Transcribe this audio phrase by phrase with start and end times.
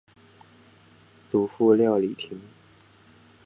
[1.29, 2.41] 祖父廖礼庭。